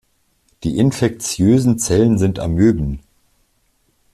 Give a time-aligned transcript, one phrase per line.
[0.63, 3.01] Die infektiösen Zellen sind Amöben.